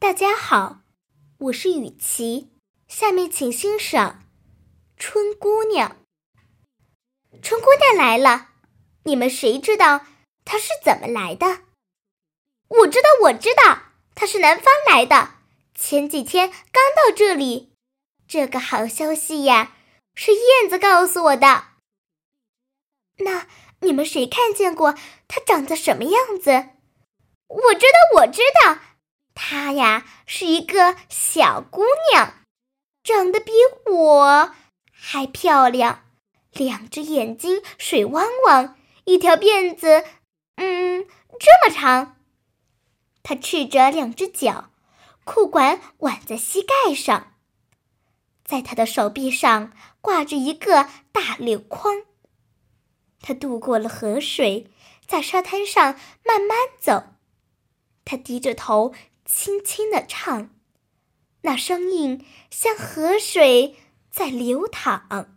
[0.00, 0.78] 大家好，
[1.38, 2.52] 我是雨琪，
[2.86, 4.22] 下面请欣赏
[5.02, 5.96] 《春姑娘》。
[7.42, 8.50] 春姑娘来了，
[9.02, 10.06] 你们谁知道
[10.44, 11.64] 她是怎么来的？
[12.68, 13.82] 我知道，我知道，
[14.14, 15.34] 她是南方来的，
[15.74, 17.72] 前几天刚到这里。
[18.28, 19.74] 这个好消息呀，
[20.14, 21.64] 是燕子告诉我的。
[23.16, 23.48] 那
[23.80, 24.94] 你们谁看见过
[25.26, 26.68] 她长得什么样子？
[27.48, 28.78] 我知道，我知道。
[29.68, 32.36] 她呀是一个小姑娘，
[33.04, 33.52] 长得比
[33.84, 34.54] 我
[34.90, 36.06] 还漂亮，
[36.52, 40.06] 两只眼睛水汪汪，一条辫子，
[40.54, 41.06] 嗯，
[41.38, 42.16] 这么长。
[43.22, 44.70] 她赤着两只脚，
[45.24, 47.34] 裤管挽在膝盖上，
[48.46, 52.04] 在她的手臂上挂着一个大柳筐。
[53.20, 54.70] 她渡过了河水，
[55.06, 55.94] 在沙滩上
[56.24, 57.12] 慢慢走，
[58.06, 58.94] 她低着头。
[59.28, 60.48] 轻轻的唱，
[61.42, 63.76] 那声音像河水
[64.10, 65.36] 在流淌。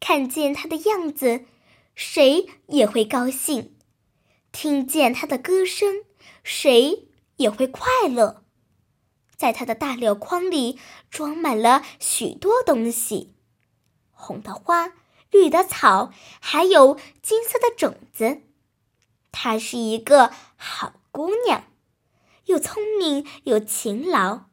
[0.00, 1.46] 看见他的样子，
[1.94, 3.70] 谁也会高兴；
[4.50, 6.04] 听见他的歌声，
[6.42, 8.42] 谁也会快乐。
[9.36, 13.36] 在他的大柳筐里装满了许多东西：
[14.10, 14.92] 红的花，
[15.30, 18.42] 绿的草，还有金色的种子。
[19.30, 21.64] 她是一个好姑娘。
[22.46, 24.46] 又聪明又勤劳，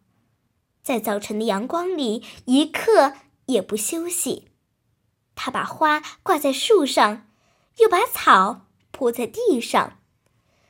[0.81, 3.13] 在早晨的阳光里一刻
[3.47, 4.49] 也不休息。
[5.35, 7.27] 他把花挂在树上，
[7.77, 9.99] 又把草铺在地上，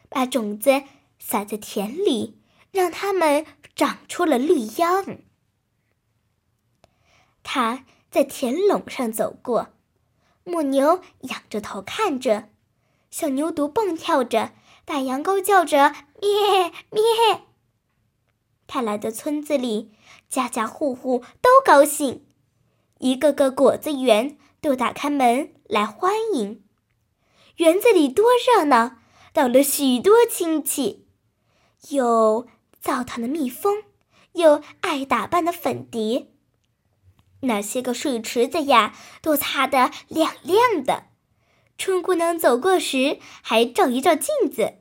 [0.10, 0.84] 把种子
[1.18, 2.40] 撒在田里，
[2.72, 5.20] 让它们长出了绿秧。
[7.44, 9.74] 他在田垄上走过，
[10.44, 12.50] 母牛仰着头看着，
[13.10, 14.54] 小牛犊蹦跳着。
[14.86, 17.42] 大羊羔叫着咩咩。
[18.68, 19.92] 他来到村子里，
[20.30, 22.26] 家家户户都高兴，
[23.00, 26.64] 一个个果子园都打开门来欢迎。
[27.58, 28.98] 园子里多热闹，
[29.34, 31.08] 到了许多亲戚，
[31.90, 32.48] 有
[32.80, 33.84] 澡堂的蜜蜂，
[34.34, 36.28] 有爱打扮的粉蝶。
[37.42, 41.06] 那些个水池子呀，都擦得亮亮的。
[41.78, 44.76] 春姑娘走过时，还照一照镜子。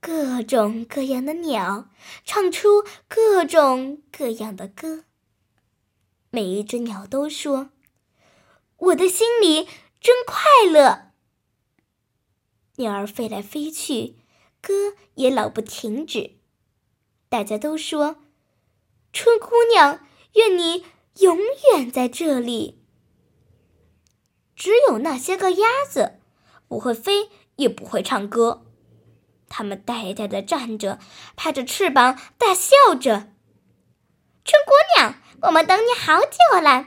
[0.00, 1.90] 各种各样的鸟
[2.24, 5.04] 唱出各种各样的歌。
[6.30, 7.70] 每一只鸟都说
[8.78, 9.68] ：“我的心里
[10.00, 11.10] 真快乐。”
[12.76, 14.16] 鸟儿飞来飞去，
[14.62, 16.38] 歌也老不停止。
[17.28, 18.16] 大家都说
[19.12, 20.86] ：“春姑娘，愿你
[21.18, 21.36] 永
[21.72, 22.82] 远在这里。”
[24.56, 26.20] 只有那些个鸭子，
[26.68, 28.66] 不会飞，也不会唱歌。
[29.50, 30.98] 他们呆呆的站着
[31.36, 33.28] 拍着翅膀大笑着
[34.44, 36.86] 春姑娘我们等你好久了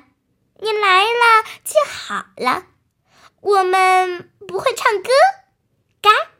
[0.59, 2.63] 你来了就好了
[3.41, 5.09] 我们不会唱歌
[6.01, 6.32] 嘎。